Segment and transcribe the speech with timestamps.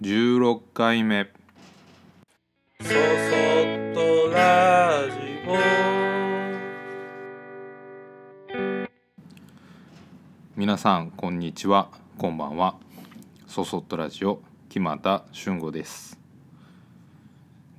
[0.00, 1.28] 16回目
[2.80, 2.94] そそっ
[3.94, 5.56] とラジオ。
[10.56, 11.88] 皆さんこんにちは。
[12.16, 12.76] こんばんは。
[13.48, 16.16] そそっとラジオ木又俊吾です。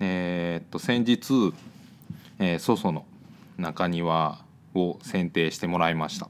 [0.01, 1.53] えーっと先日、
[2.37, 3.05] えー、そその
[3.57, 4.43] 中庭
[4.75, 6.29] を選定してもらいました、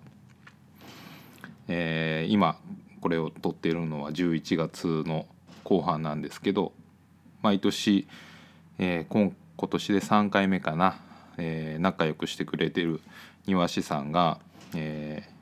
[1.68, 2.60] えー今
[3.02, 5.26] これを撮っているのは11月の
[5.70, 6.74] 後半なんですけど
[7.44, 8.08] 毎年、
[8.80, 11.00] えー今今年で3回目かな、
[11.38, 13.02] えー仲良くしてくれてる
[13.46, 14.40] 庭師さんが、
[14.76, 15.40] えー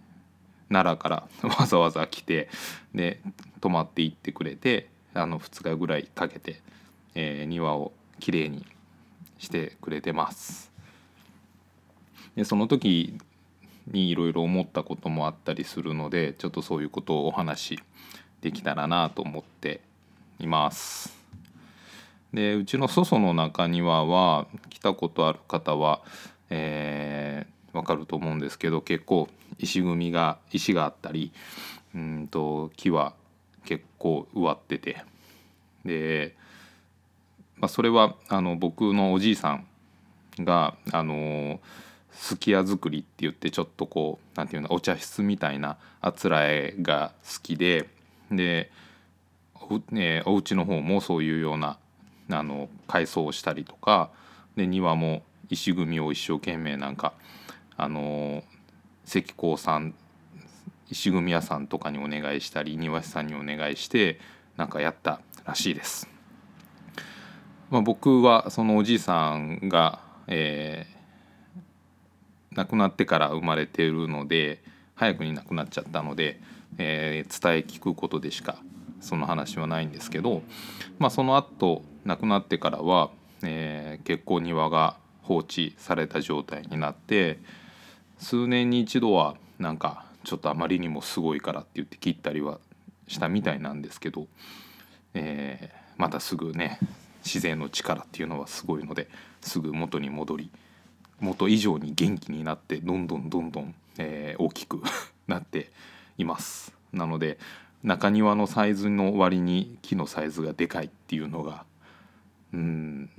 [0.70, 2.50] 奈良から わざわざ来て
[2.94, 3.22] で
[3.62, 6.62] 泊まっていってくれてあの2日ぐらいかけて、
[7.16, 8.66] えー庭をきれいに
[9.38, 10.74] してくれてます。
[12.36, 13.18] でその時
[13.88, 17.80] にいろいろ思ったこともあったりするのでちょっとそういうことをお話し
[18.42, 19.82] できたらなと思って
[20.40, 21.16] います。
[22.34, 26.02] でうちの祖祖の中庭は来たことある方は、
[26.50, 29.30] えーわかると思うんですけど結構
[29.60, 31.32] 石組みが石があったり
[31.96, 33.14] うんと木は
[33.66, 35.04] 結構植わってて
[35.86, 36.36] で、
[37.58, 39.68] まあ、それはあの僕のおじいさん
[40.40, 41.60] があの
[42.12, 47.90] すき家作りって言ってちょっとこうなんていうのお茶室みたいなあつらえが好きで
[48.32, 48.72] で
[49.70, 51.78] お,、ね、お家の方もそういうような
[52.30, 54.10] あの改装をしたりとか
[54.56, 57.14] で庭も石組みを一生懸命なんか
[57.78, 58.44] あの
[59.06, 59.94] 石膏さん
[60.90, 64.20] 石組み屋さんとかにお願いしたり庭師さんにお願いして
[64.58, 66.10] なんかやったらしいです。
[67.70, 70.98] まあ、僕はそのおじいさんが、えー
[72.58, 74.64] 亡くなってから生まれているので
[74.96, 76.42] 早くに亡くなっちゃったので、
[76.80, 78.58] えー伝え聞くことでしか
[79.00, 80.42] その話はないんですけど、
[81.00, 83.10] まあ、その後亡くなってからは、
[83.44, 87.40] えー結構庭が放置された状態になって
[88.20, 92.60] 数年に一度はなんかちょっとあまりにもすごいからって言って切ったりは
[93.08, 94.28] したみたいなんですけど、
[95.14, 96.80] えーまたすぐね
[97.26, 99.10] 自然の力っていうのはすごいので
[99.42, 100.52] すぐ元に戻り
[101.20, 104.82] 元以上に元気になってどんどんどんどん、えー大きく
[105.28, 105.72] なって
[106.18, 106.74] います。
[106.94, 107.38] なので
[107.88, 111.64] 中庭のサイズの割に木のサイズがでかいっていうのが
[112.54, 113.10] うん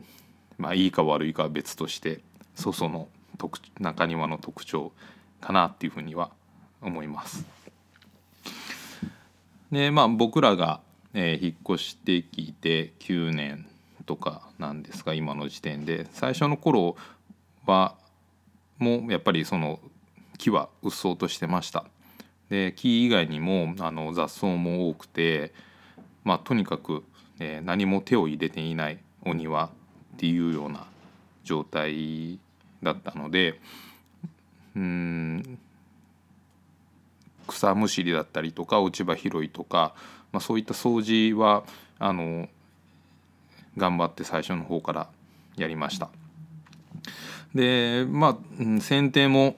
[0.58, 2.20] まあいいか悪いかは別として
[2.54, 3.08] そその
[3.38, 4.92] 特中庭の特徴
[5.40, 6.30] かなっていうふうには
[6.82, 7.46] 思います。
[9.72, 10.80] でまあ僕らが、
[11.14, 13.66] えー引っ越してきて9年
[14.04, 16.96] とかなんですが今の時点で最初の頃
[17.64, 17.94] は
[18.76, 19.80] もうやっぱりその
[20.36, 21.86] 木はうっそうとしてました。
[22.50, 25.52] で木以外にもあの雑草も多くて
[26.24, 27.04] まあとにかく、
[27.40, 29.70] えー何も手を入れていないお庭っ
[30.16, 30.86] ていうような
[31.44, 32.38] 状態
[32.82, 33.60] だったので
[34.76, 35.58] うん
[37.46, 39.94] 草むしりだったりとか落ち葉拾いとか、
[40.32, 41.64] まあ、そういった掃除は
[41.98, 42.48] あの
[43.76, 45.08] 頑張って最初の方から
[45.56, 46.10] やりました。
[47.54, 48.36] でまあ
[48.80, 49.56] 剪定も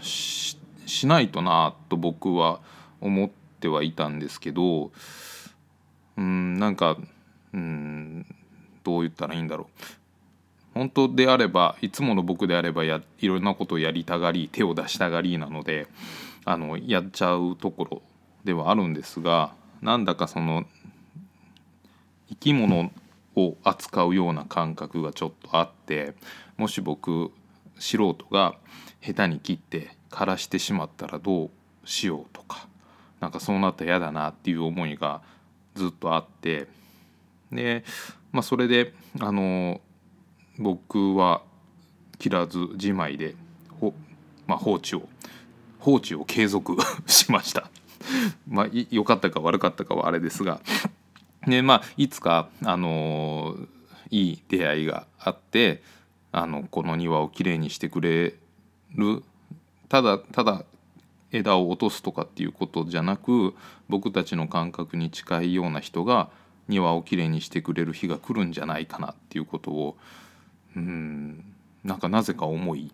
[0.00, 0.56] し
[0.86, 2.60] しないとなと僕は
[3.00, 3.30] 思っ
[3.60, 4.92] てはいたんですけど
[6.16, 6.96] うんなんか
[7.52, 8.26] うん
[8.82, 9.84] どう言ったらいいんだろう。
[10.74, 15.86] 本当であればいつもの僕であればやいろんなことをやりたがり手を出したがりなので
[16.44, 18.02] あのやっちゃうところ
[18.42, 20.64] ではあるんですがなんだかその
[22.28, 22.90] 生き物
[23.36, 26.14] を扱うような感覚がちょっとあって
[26.56, 27.30] もし僕
[27.78, 28.56] 素人が
[29.00, 31.50] 下手に切って枯らしてしまったらどう
[31.84, 32.68] しようとか
[33.18, 35.22] なんかそうなったら嫌だなっていう思いが
[35.74, 36.68] ずっとあって
[37.50, 37.84] で、
[38.30, 39.80] まあ、それであの
[40.56, 41.42] 僕は
[42.18, 43.34] 切らずじまいで
[43.80, 43.92] ほ、
[44.46, 45.08] まあ、放置を
[45.80, 46.76] 放置を継続
[47.06, 47.68] しました。
[48.46, 50.60] まあ良かったか悪かったかはあれですが
[51.46, 53.56] でまあいつかあの
[54.10, 55.82] いい出会いがあって
[56.32, 58.34] あのこの庭をきれいにしてくれ
[58.94, 59.22] る
[59.94, 60.64] ただただ
[61.30, 63.54] 枝を落とすとかっていうことじゃなく
[63.88, 66.30] 僕たちの感覚に近いような人が
[66.66, 69.96] 庭をきれいにしてくれる日が来るんじゃないかなっていうことを
[70.74, 71.44] うん
[71.84, 72.90] なんかなぜか思い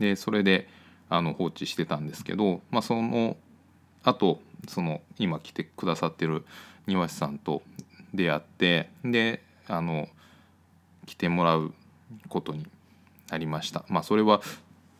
[0.00, 0.66] でそれで
[1.08, 3.36] あの放置してたんですけど、まあ、その
[4.02, 6.44] あとその今来てくださってる
[6.88, 7.62] 庭師さんと
[8.12, 10.08] 出会ってであの
[11.06, 11.72] 来てもらう
[12.28, 12.66] ことに
[13.30, 13.84] なりました。
[13.88, 14.42] まあ、それは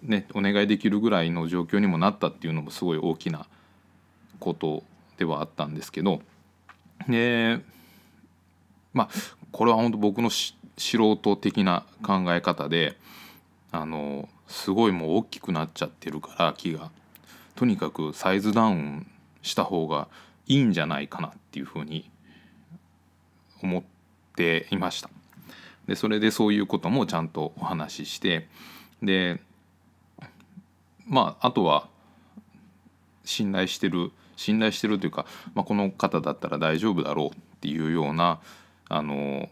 [0.03, 3.47] ねお願いできるぐらいの状況にもなったっていうのもすごい大きな
[4.41, 4.83] こと
[5.17, 6.21] ではあったんですけど
[7.09, 7.61] で
[8.93, 9.09] まあ
[9.51, 12.97] これは本当僕の素人的な考え方で
[13.71, 16.91] あのすごいもう大きくなっちゃってるから木が
[17.55, 19.07] とにかくサイズダウン
[19.43, 20.09] した方が
[20.47, 22.11] いいんじゃないかなっていうふうに
[23.63, 23.83] 思っ
[24.37, 25.11] ていました。
[25.87, 28.49] でそれでそういうこともちゃんとお話しして
[29.03, 29.41] で
[31.07, 31.89] まああとは
[33.25, 38.41] 信頼してる信頼してるというか、まあ、この方だったら大丈夫だろうっていうような
[38.89, 39.49] あの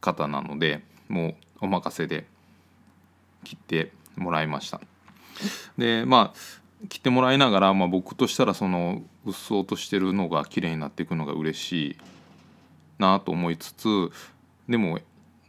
[0.00, 2.26] 方なのでもうお任せで
[3.44, 4.80] 切ってもらいました。
[5.76, 11.96] でまあ切ってもらいながら、まあ、僕としたらそのうっそうとしてるのが綺麗になっていくのが嬉しい
[12.98, 14.10] なと思いつつ
[14.68, 15.00] でも、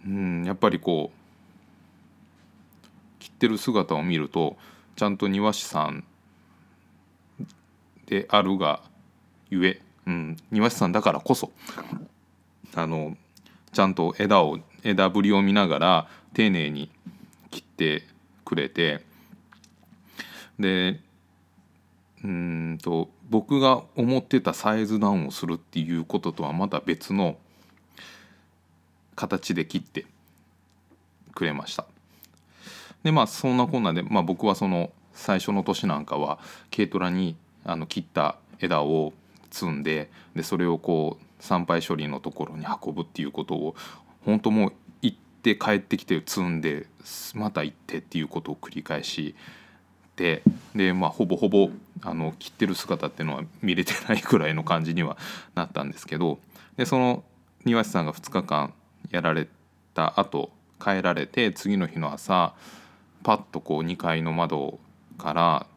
[0.06, 1.17] うん、やっぱりこう
[3.27, 4.56] 切ってる姿を見ると
[4.95, 6.06] ちゃんと庭師さん
[8.06, 8.81] であるが
[9.50, 11.51] ゆえ、うん、庭師さんだからこそ
[12.74, 13.18] あの
[13.74, 16.89] ちゃんと枝を枝ぶりを見ながら丁寧に
[17.51, 18.03] 切って
[18.45, 19.03] くれて
[20.57, 21.01] で
[22.23, 27.38] うんと僕が思ってたサイズダウンをするっていうこととはまた別の
[29.15, 30.06] 形で切って
[31.35, 31.85] くれました。
[33.07, 36.39] でまあそんなこんなで、まあ、僕はその最初の年なんかは
[36.75, 39.13] 軽トラにあの切った枝を
[39.50, 43.75] 積んででそれをこう参拝処理のところに運ぶっていうことを
[44.25, 46.88] 本当もう行って帰ってきて積んで
[47.33, 49.36] また行ってっていうことを繰り返し
[50.18, 50.44] で
[50.75, 51.69] で、まあ、ほぼほぼ
[52.01, 55.15] あの切ってる姿っていうのは見れてないくらいの感じには
[55.56, 56.39] なったんですけど
[56.75, 57.24] でその
[57.63, 58.74] 庭師さんが2日間
[59.12, 59.48] やられ
[59.94, 62.54] た後帰られて次の日の朝
[63.27, 64.79] パッとこう2階の窓
[65.18, 65.68] から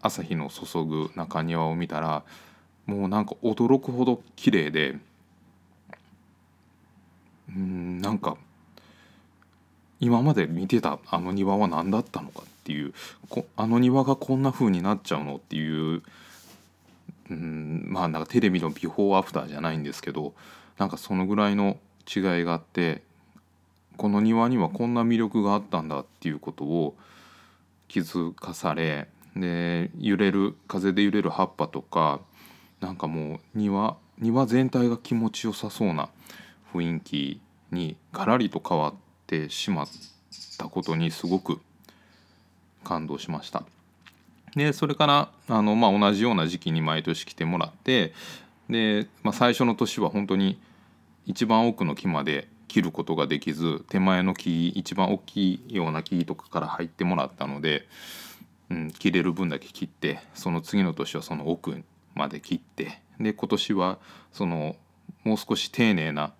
[0.00, 2.24] 朝日の注ぐ中庭を見たら
[2.84, 4.96] もうなんか驚くほど綺麗で
[7.48, 8.36] うんなんか
[10.00, 12.92] 今まで見てたあの庭は何だったのかっていう
[13.56, 16.02] あの庭がこんな風になっちゃうのっていう
[17.30, 20.34] うんまあなんかテレビのビフォーアフターじゃないんですけど
[20.76, 21.76] なんかそのぐらいの
[22.12, 23.06] 違いがあって
[23.98, 26.96] この庭にはこんな魅力があったんだっていうことを
[27.88, 32.20] 気づかされで揺れる風で揺れる葉っぱとか
[32.80, 36.08] なんかもう庭庭全体が気持ちよさそうな
[36.72, 37.40] 雰囲気
[37.72, 38.94] にガラリと変わっ
[39.26, 39.88] てしまっ
[40.58, 41.60] たことにすごく
[42.84, 43.64] 感動しました。
[44.54, 48.12] でそれからあの、まあ、同じような時期に毎年来てもらって
[48.70, 50.58] で、まあ、最初の年は本当に
[51.26, 57.88] 一番奥の木まで切ることができず手前の木一番大きいような木とかから入ってもらったので、
[58.70, 61.82] うん、切れる分だけ切ってその次の年はその奥
[62.14, 63.98] まで切ってで今年は
[64.32, 64.76] その
[65.24, 66.34] もう少し丁寧な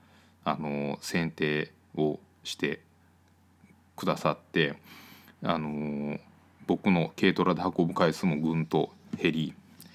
[0.45, 2.81] あの剪定をして
[3.97, 4.77] くださって
[5.43, 6.19] あの
[6.67, 8.91] 僕の軽トラで運ぶ回数もぐんと
[9.21, 9.55] 減り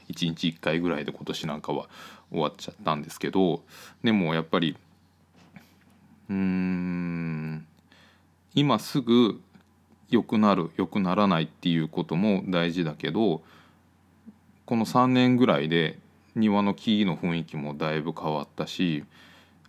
[0.10, 1.88] 1日1回ぐらいで今年なんかは
[2.32, 3.64] 終わっちゃったんですけど
[4.04, 4.78] でもやっぱり
[6.30, 7.66] うん。
[8.56, 9.42] 今すぐ
[10.10, 13.42] 良くなる良くならないっていうことも大事だけど
[14.66, 15.98] この3年ぐらいで
[16.36, 19.04] 庭の木の雰囲気もだいぶ変わったし、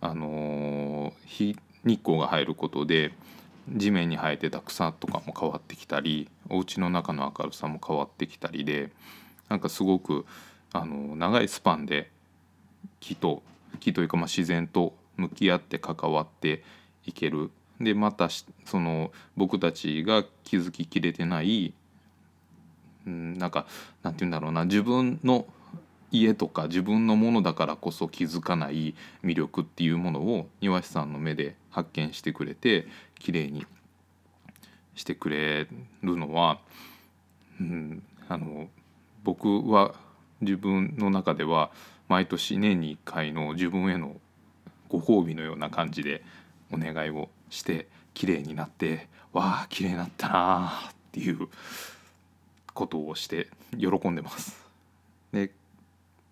[0.01, 3.11] あのー、日光が入ることで
[3.69, 8.91] 地面に生えてた草とかも変わってきたりお家の中の明るさも変わってきたりで
[9.49, 10.25] なんかすごく、
[10.73, 12.09] あの、長いスパンで
[12.99, 13.43] 木と
[13.79, 16.63] 木というかまあ自然と向き合って関わって
[17.05, 17.51] いける。
[17.79, 18.29] でまた
[18.63, 21.73] その僕たちが気づききれてない
[23.05, 23.65] うん、なんか
[24.03, 25.45] なんて言うんだろうな自分の
[26.11, 32.87] 家とか自分のものだからこそ気づかない魅力っていうものを庭師さんの目で発見してくれて
[33.19, 33.65] 綺麗に
[34.95, 36.59] してくれるのは、
[37.59, 38.67] うん、あの
[39.23, 39.95] 僕は
[40.41, 41.71] 自分の中では
[42.07, 44.15] 毎年年に1回の自分への
[44.89, 46.23] ご褒美のような感じで
[46.71, 51.47] お願いをして綺麗になってわあ綺麗になったなっていう
[52.73, 54.65] ことをして喜んでます。
[55.31, 55.51] で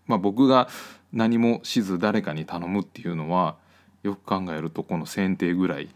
[0.06, 0.68] まあ、僕が
[1.14, 3.56] 何もしず誰かに頼むっていうのは
[4.04, 5.90] よく考えるとこの剪定ぐらい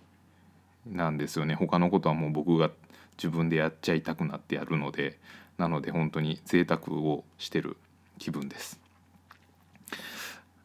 [0.85, 2.71] なんですよね他のことはもう僕が
[3.17, 5.19] 自分でやっちゃいたくなってやるので
[5.57, 7.77] なので本当に贅沢をしてる
[8.19, 8.79] 気分です。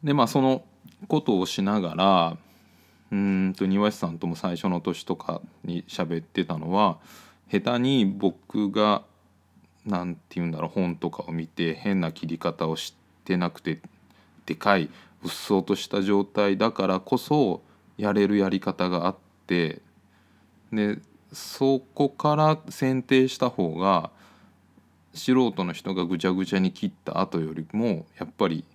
[0.03, 0.63] でまあその
[1.07, 2.37] ことをしながら
[3.11, 6.97] うんと庭師さんとも最初の年とかに喋ってたのは
[7.51, 9.03] 下手に僕が
[9.85, 13.81] 何て言うんだろう本とかを見て変な切り方をしてなくて
[14.45, 14.89] でかい
[15.23, 17.61] うっそうとした状態だからこそ
[17.97, 19.15] やれるやり方があっ
[19.47, 19.81] て
[20.71, 20.97] で
[21.31, 24.11] そこから選定した方が
[25.13, 28.65] 素人の人がぐちゃぐちゃに切った後よりもやっぱり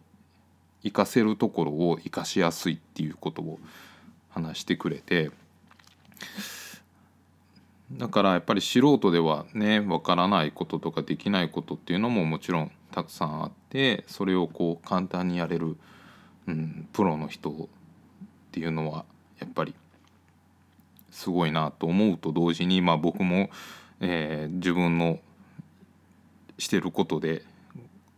[0.83, 3.59] 活かせるところを活かしやすいっていうことを
[4.31, 5.31] 話してくれて
[7.93, 15.77] だからやっぱり素人ではねわからないこととかできないことっていうのももちろんたくさんあってそれをこう簡単にやれる、
[16.47, 17.55] うん、プロの人っ
[18.53, 19.05] ていうのは
[19.41, 19.75] やっぱり
[21.11, 23.51] すごいなと思うと同時に、まあ、僕も、
[24.01, 25.19] えー、自分の
[26.59, 27.43] してることで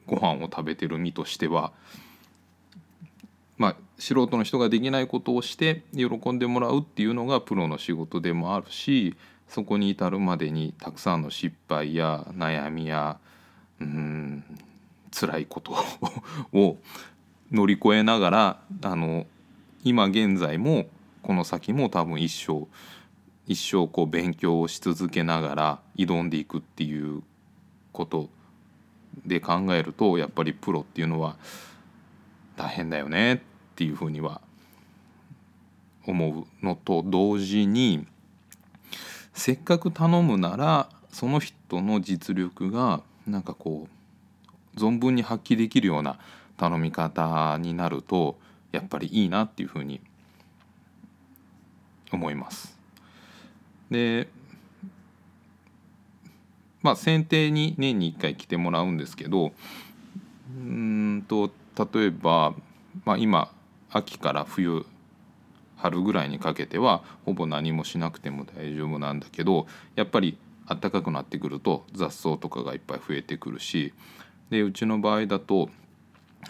[0.06, 1.72] ご飯を食べてる身としては
[4.00, 9.14] 素人の人ができないことをして喜んでもらうっていうのがプロの仕事でもあるし
[9.46, 13.18] そこに至るまでにたくさんの失敗や悩みや
[13.80, 14.44] うん
[15.12, 15.74] 辛いこと
[16.52, 16.78] を
[17.52, 19.26] 乗り越えながらあの
[19.84, 20.86] 今現在も
[21.22, 22.66] この先も多分一生
[23.46, 27.22] 一生こう勉強をし続けながら挑んでいくっていう
[27.92, 28.30] こと
[29.26, 31.36] で考えるとやっぱりプロっていうのは
[32.56, 33.38] 大変だよねっ
[33.80, 34.42] ていうふうには
[36.06, 38.06] 思うのと同時に
[39.32, 43.88] せっかく頼むならその人の実力がなんかこ
[44.76, 46.18] う存分に発揮できるような
[46.58, 48.36] 頼み方になると
[48.70, 50.02] やっぱりいいなっていうふうに
[52.12, 52.76] 思います。
[53.90, 54.28] で
[56.82, 59.52] まあ選定に年に1回来てもらうんですけど
[60.50, 61.50] うんと
[61.94, 62.52] 例えば、
[63.06, 63.50] まあ、今
[63.90, 64.86] 秋から冬
[65.76, 69.66] 春ぐらいにかけてはほぼ何もしなくても大丈夫なんだけど
[69.96, 73.92] やっぱり暖かくなってくると雑草とかがいっぱい増えてくるし
[74.50, 75.68] でうちの場合だと、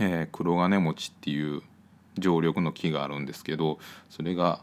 [0.00, 1.62] えー、黒金餅っていう
[2.18, 3.78] 常緑の木があるんですけど
[4.10, 4.60] それが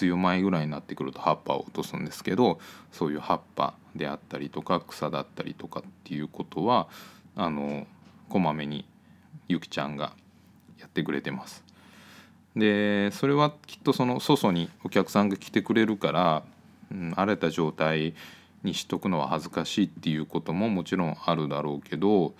[0.00, 2.60] 梅雨前ぐらいになってくると葉っぱを落とすんですけど
[2.92, 6.88] そういう葉っぱであったりとか草だったりとかっていうことは
[7.34, 7.86] あの
[8.28, 8.86] こまめに
[9.48, 10.12] ゆきちゃんが
[10.78, 11.65] やってくれてます。
[12.56, 16.42] でそれはきっとその外にお客さんが来てくれるから、
[16.90, 18.14] うん、荒れた状態
[18.62, 22.34] にしとくのは恥ずかしいっていうことももちろんあるだろうけど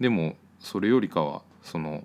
[0.00, 2.04] でもそれよりかはその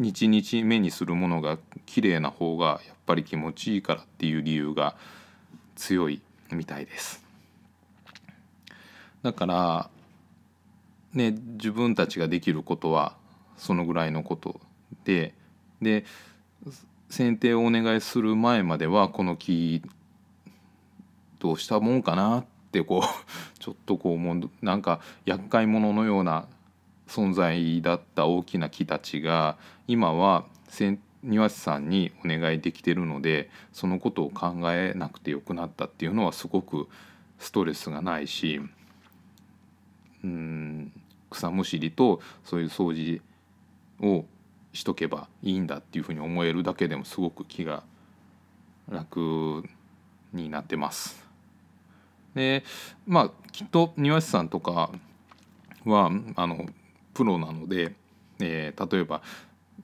[0.00, 4.96] 日々目にするものが綺麗な方がやっぱり気持ちいいからっていう理由が
[5.76, 6.20] 強い
[6.50, 7.24] みたいです。
[9.22, 9.90] だから
[11.12, 13.16] ね自分たちができることは
[13.56, 14.60] そのぐらいのこと
[15.04, 15.32] で
[15.80, 16.04] で
[17.10, 19.82] 剪定をお願いする前まではこの木
[21.38, 23.02] どうしたもんかなってこう
[23.60, 24.50] ちょっとこうもう。
[24.62, 26.46] なんか厄介者のような
[27.06, 30.46] 存在だった大きな木たちが今は
[31.22, 36.88] 庭師さんにお願いできてるのでそのことを考えなくてよくなったっていうのはすごく
[37.38, 38.60] ストレスがないし
[40.22, 40.92] うん
[41.30, 43.20] 草むしりとそういう掃除
[44.00, 44.24] を
[44.74, 47.84] しとけばいいんだっていうふうに思えるだけでもすごく気が
[48.90, 49.64] 楽
[50.32, 51.24] になってます。
[52.34, 52.64] で
[53.06, 54.90] まあきっと庭師さんとか
[55.84, 56.66] はあの
[57.14, 57.94] プロなので、
[58.40, 59.22] えー、例えば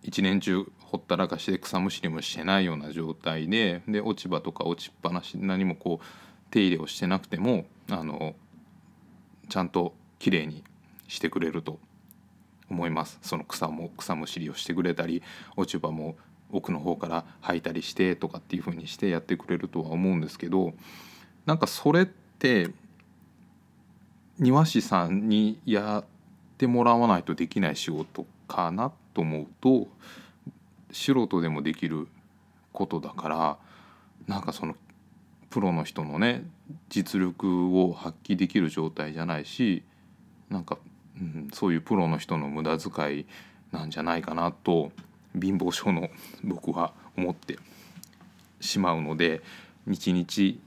[0.03, 6.07] 一年中ほったらかしで草むしりもしてないような状態でで落ち葉とか落ちっぱなし何もこう
[6.51, 8.35] 手入れをしてなくてもあの
[9.49, 10.65] ちゃんときれいに
[11.07, 11.79] してくれると
[12.71, 13.19] 思います。
[13.23, 15.23] その草も草むしりをしてくれたり
[15.57, 16.17] 落ち葉も
[16.53, 20.73] 奥の方から吐いたりしてとかっていう風にしてやってくれるとは思うんですけど
[21.47, 22.71] なんかそれって
[24.39, 26.05] 庭師さんにやっ
[26.59, 29.89] てもらわないとできない仕事かなと思うと
[30.93, 32.09] 素人でもできる
[32.73, 33.59] ことだから
[34.27, 34.75] なんかその
[35.51, 36.45] プロの人のね
[36.89, 39.83] 実力を発揮できる状態じゃないし
[40.49, 40.79] なんか
[41.53, 43.27] そういうプロの人の無駄遣い
[43.73, 44.93] なんじゃないかなと
[45.41, 46.11] 貧乏症の
[46.43, 47.59] 僕は思って
[48.61, 49.43] しまうので
[49.87, 50.59] 日々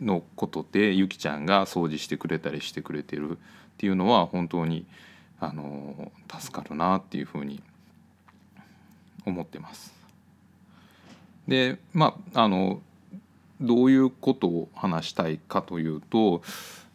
[0.00, 3.36] のことでゆきちゃんが掃除してくれたりしてくれてるっ
[3.78, 4.86] ていうのは本当に
[5.40, 7.62] あの助かるなっていうふうに
[9.26, 9.92] 思ってます。
[11.48, 12.80] でまああの
[13.60, 16.42] どういうことを話したいかというと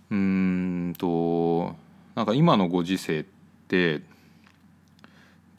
[0.09, 1.75] うんと
[2.17, 3.25] なんか今のご時世っ
[3.67, 4.01] て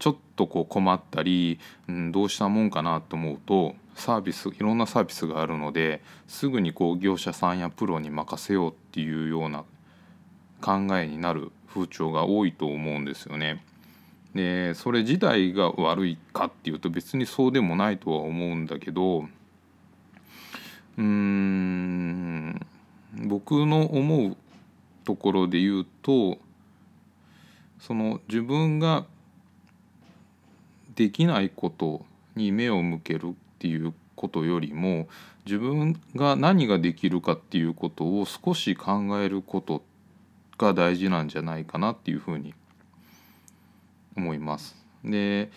[0.01, 9.63] ちょっとこう困ったり、うん、どうしたもんかなと思うとサービスいろんなサービスがあるのですぐにこう業者さんやプロに任せようっていうような
[10.61, 13.65] 考えになる風潮が多いと思うんですよね。
[14.35, 22.67] でそれ自体が悪いかっていうと別にそうでもないとは思うんだけどうーん
[23.29, 24.37] 僕の思う
[25.05, 26.39] ところで言うと
[27.81, 29.07] その自分が
[30.95, 32.05] できないこと
[32.35, 35.09] に目を向けるっていうことよりも
[35.47, 39.83] 自分が何ができるかっていうことを少し考えること
[40.59, 42.53] が大事なんじゃないかなっていうふうに
[44.17, 44.77] 思います。
[45.05, 45.51] で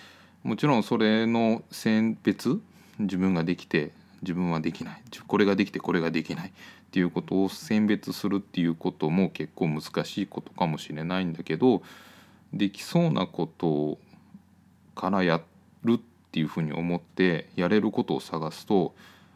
[0.44, 2.62] もちろんそれの選別
[3.00, 6.51] 自分ができて自分はできないこれができてこれができないっ
[6.92, 11.82] ていうことを選別するっていうことも結構難しいことかもしれないんだけど
[12.53, 13.98] できそうなこと
[14.96, 15.41] からや
[15.84, 16.00] るっ
[16.31, 18.93] ていうふうに思ってやれることを探すと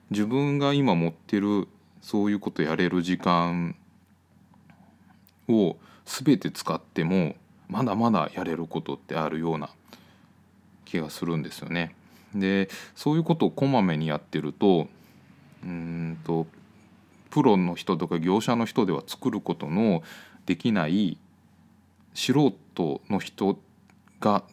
[0.10, 1.68] 自分が今持ってる
[2.02, 3.76] そういうことやれる時間
[5.50, 7.36] を全て使っても
[7.68, 9.70] まだまだやれることってあるような
[10.86, 11.96] 気がするんですよね。
[12.36, 14.88] でそういうことをこまめにやってると
[15.64, 16.46] うんと
[17.30, 20.04] プロの人とか業者の人では作ることの
[20.46, 21.18] できない
[22.16, 23.60] 素人の人
[24.20, 24.44] が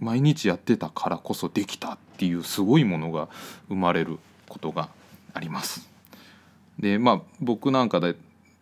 [0.00, 3.28] 毎日やってたからこそできたっていうすごいものが
[3.68, 4.88] 生まれることが
[5.34, 5.90] あります。
[6.78, 8.16] でまあ僕なんかで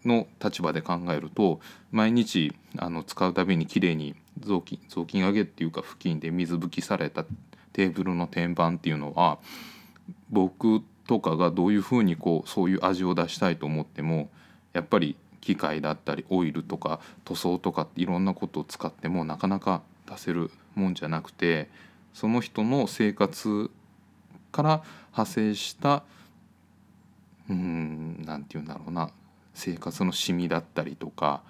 [0.05, 1.61] の立場で考えると
[1.93, 7.25] 毎日あの使うたびにきれいに雑巾雑巾上げっていうか布巾で水拭きされた
[7.73, 9.39] テーブルの天板っていうのは
[10.31, 14.31] 僕とかがどういうふうにこうそういう味を出したいと思っても
[14.73, 21.69] やっぱり機械だったりオイルとか塗装とかいろんなことを使ってもなかなか出せるもんじゃなくて
[22.15, 23.71] その人の生活
[24.53, 26.05] から派生した
[27.51, 29.11] うん何て言うんだろうな
[29.55, 31.43] 生活のシミだったりとか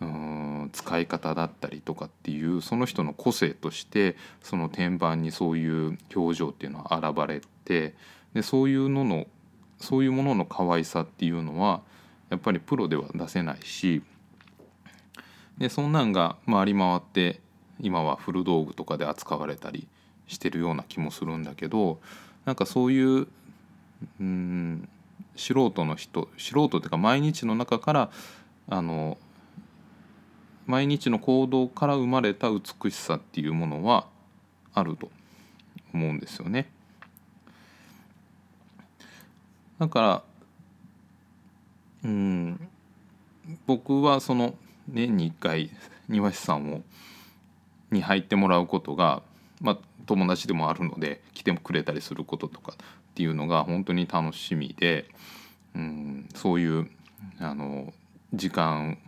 [0.00, 7.94] うん使い方だったりとかっていうその人の個性としてその天板にそういう表情っていうのは現れて
[8.34, 9.26] でそういうのの
[9.78, 11.80] そういうものの可愛さっていうのは
[12.30, 14.02] やっぱりプロでは出せないし
[15.58, 17.40] でそんなんが回り回って
[17.80, 19.86] 今は古道具とかで扱われたり
[20.26, 22.00] してるような気もするんだけど
[22.44, 23.26] なんかそういう
[24.20, 24.88] うん
[25.36, 28.10] 素人の人素人っていうか毎日の中から
[28.68, 29.18] あの
[30.66, 34.06] 毎日の行動から生まれた美しさっていうものは
[34.72, 35.10] あると
[35.92, 36.70] 思うんですよね。
[39.78, 40.22] だから
[42.04, 42.68] うん。
[43.66, 44.54] 僕はその
[44.88, 45.70] 年に1回
[46.08, 46.82] 庭師さんを
[47.90, 49.22] に入ってもらうことが、
[49.60, 52.76] まあ、友達でもあるので来てくれたりすることとかっ
[53.14, 55.08] ていうのが本当に楽しみで、
[55.74, 56.90] うん、そういう
[57.38, 57.92] あの
[58.32, 58.98] 時間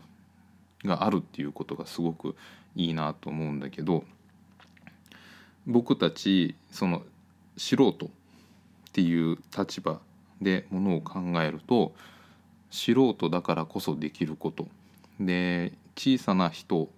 [0.85, 2.37] があるっていうことがすごく
[2.75, 4.05] いいなと思うんだけど
[5.67, 7.03] 僕たちその
[7.57, 8.09] 素人っ
[8.93, 10.01] ていう立場
[10.41, 11.95] でものを考えると
[12.73, 14.67] 素人だからこそできること。
[15.21, 16.89] で小さな人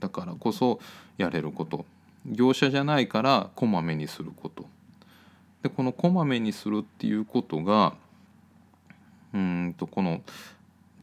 [0.00, 0.80] だからこそ
[1.18, 1.84] やれること。
[2.24, 4.64] 業者じゃないからこまめにすること。
[5.62, 7.94] でこのこまめにするっていうことが
[9.34, 10.22] うんとこの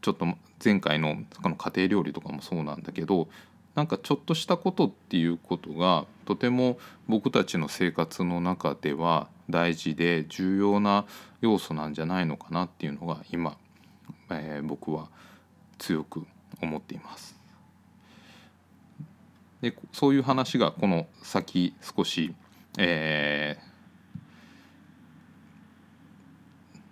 [0.00, 0.26] ちょっと
[0.64, 3.28] 前回のこの家庭料理とかもそうなんだけど
[3.74, 11.04] なんかちょっとしたことっていうことがとても僕たちの生活の中では大事で重要な
[11.40, 13.56] 要素なんじゃないのかなっていうのが今、
[14.40, 15.08] えー、僕は
[15.78, 16.26] 強く
[16.60, 17.36] 思っています。
[19.60, 22.34] でそういう話がこの先少し、
[22.78, 23.58] え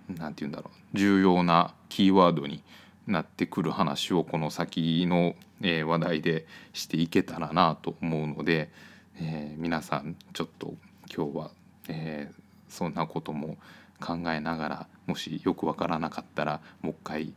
[0.08, 2.62] ー、なんて言うんだろう重要なキーワードに
[3.08, 8.70] なってくる話をこの先の、え、話題でしていけたらなと思うので、
[9.16, 10.74] えー、皆さんちょっと
[11.14, 11.50] 今日は、
[11.88, 13.56] えー、そんなことも
[14.00, 17.32] 考えながらもしよくわからなかったらもう一回、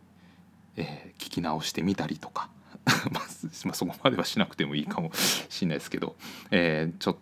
[0.77, 2.49] えー、聞き直してみたりとか
[3.11, 6.17] まあ、そこまではしなくてもいいかもしれないですけど、
[6.51, 7.17] えー、ちょ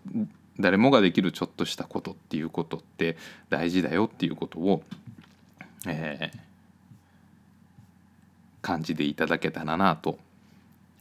[0.60, 3.18] 誰もができるちょっとしたことっていうことって
[3.50, 4.84] 大事だよっていうことを、
[5.88, 6.40] えー、
[8.62, 10.18] 感じていただけたらなと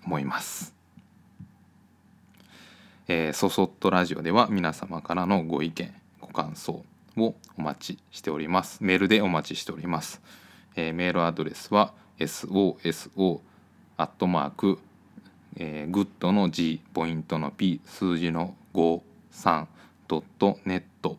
[0.05, 0.74] 思います。
[3.09, 6.85] えー、そそっとラジオでは皆様からのご意見ご感想
[7.20, 8.83] をお待ちしております。
[8.83, 10.20] メールでお待ちしております。
[10.76, 13.40] えー、メールアドレスは soso
[13.96, 14.78] アットマーク、
[15.56, 19.66] えー、 good の G ポイントの P 数字の53
[20.09, 21.18] ドットネット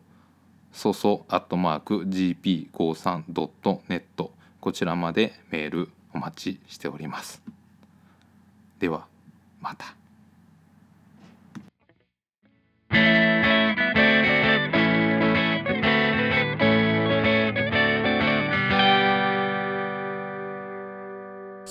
[0.72, 7.42] そそアットマーク GP53 ドットネットこちらまでメールお待ちしております。
[8.78, 9.06] では
[9.60, 10.01] また。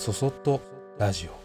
[0.02, 0.60] そそっと
[0.98, 1.41] ラジオ。